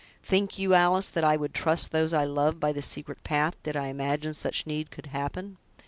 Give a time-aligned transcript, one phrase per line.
[0.23, 3.77] "Think you, Alice, that I would trust those I love by this secret path, did
[3.77, 5.57] I imagine such need could happen?"